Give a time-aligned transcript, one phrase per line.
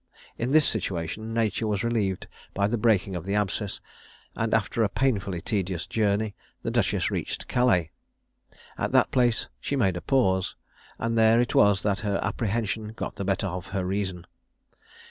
[0.35, 3.79] In this situation nature was relieved by the breaking of the abscess;
[4.35, 7.91] and, after a painfully tedious journey, the duchess reached Calais.
[8.79, 10.55] At that place she made a pause;
[10.97, 14.25] and there it was that her apprehension got the better of her reason.